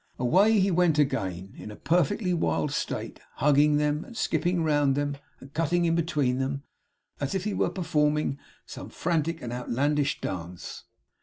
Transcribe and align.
Away 0.17 0.59
he 0.59 0.71
went 0.71 0.97
again, 0.97 1.53
in 1.55 1.69
a 1.69 1.75
perfectly 1.75 2.33
wild 2.33 2.71
state, 2.71 3.19
hugging 3.35 3.77
them, 3.77 4.03
and 4.03 4.17
skipping 4.17 4.63
round 4.63 4.95
them, 4.95 5.17
and 5.39 5.53
cutting 5.53 5.85
in 5.85 5.93
between 5.93 6.39
them, 6.39 6.63
as 7.19 7.35
if 7.35 7.43
he 7.43 7.53
were 7.53 7.69
performing 7.69 8.39
some 8.65 8.89
frantic 8.89 9.43
and 9.43 9.53
outlandish 9.53 10.19
dance. 10.19 10.85